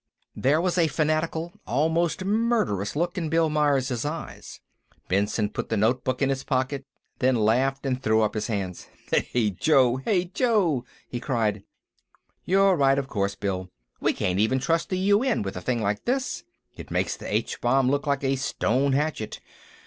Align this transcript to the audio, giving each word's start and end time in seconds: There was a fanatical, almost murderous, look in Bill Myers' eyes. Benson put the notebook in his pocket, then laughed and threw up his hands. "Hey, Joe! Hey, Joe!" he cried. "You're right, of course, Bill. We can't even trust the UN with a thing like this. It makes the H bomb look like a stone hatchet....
There 0.35 0.59
was 0.59 0.79
a 0.79 0.87
fanatical, 0.87 1.53
almost 1.67 2.25
murderous, 2.25 2.95
look 2.95 3.19
in 3.19 3.29
Bill 3.29 3.51
Myers' 3.51 4.03
eyes. 4.03 4.59
Benson 5.07 5.47
put 5.49 5.69
the 5.69 5.77
notebook 5.77 6.23
in 6.23 6.29
his 6.29 6.43
pocket, 6.43 6.87
then 7.19 7.35
laughed 7.35 7.85
and 7.85 8.01
threw 8.01 8.23
up 8.23 8.33
his 8.33 8.47
hands. 8.47 8.87
"Hey, 9.11 9.51
Joe! 9.51 9.97
Hey, 9.97 10.25
Joe!" 10.25 10.85
he 11.07 11.19
cried. 11.19 11.61
"You're 12.45 12.75
right, 12.75 12.97
of 12.97 13.07
course, 13.09 13.35
Bill. 13.35 13.69
We 13.99 14.11
can't 14.13 14.39
even 14.39 14.57
trust 14.57 14.89
the 14.89 14.97
UN 14.97 15.43
with 15.43 15.55
a 15.55 15.61
thing 15.61 15.83
like 15.83 16.05
this. 16.05 16.45
It 16.75 16.89
makes 16.89 17.15
the 17.15 17.31
H 17.31 17.61
bomb 17.61 17.87
look 17.91 18.07
like 18.07 18.23
a 18.23 18.37
stone 18.37 18.93
hatchet.... 18.93 19.39